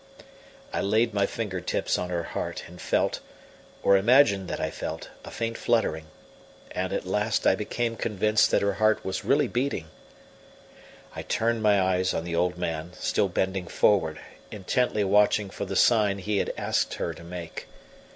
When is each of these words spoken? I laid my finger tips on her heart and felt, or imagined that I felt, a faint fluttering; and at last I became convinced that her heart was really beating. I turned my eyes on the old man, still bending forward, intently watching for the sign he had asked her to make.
I 0.73 0.81
laid 0.81 1.13
my 1.13 1.27
finger 1.27 1.61
tips 1.61 1.99
on 1.99 2.09
her 2.09 2.23
heart 2.23 2.63
and 2.67 2.81
felt, 2.81 3.19
or 3.83 3.95
imagined 3.95 4.47
that 4.47 4.59
I 4.59 4.71
felt, 4.71 5.09
a 5.23 5.29
faint 5.29 5.59
fluttering; 5.59 6.07
and 6.71 6.91
at 6.91 7.05
last 7.05 7.45
I 7.45 7.53
became 7.53 7.95
convinced 7.95 8.49
that 8.49 8.63
her 8.63 8.73
heart 8.73 9.05
was 9.05 9.23
really 9.23 9.47
beating. 9.47 9.89
I 11.15 11.21
turned 11.21 11.61
my 11.61 11.79
eyes 11.79 12.15
on 12.15 12.23
the 12.23 12.35
old 12.35 12.57
man, 12.57 12.93
still 12.97 13.27
bending 13.29 13.67
forward, 13.67 14.19
intently 14.49 15.03
watching 15.03 15.51
for 15.51 15.65
the 15.65 15.75
sign 15.75 16.17
he 16.17 16.39
had 16.39 16.51
asked 16.57 16.95
her 16.95 17.13
to 17.13 17.23
make. 17.23 17.67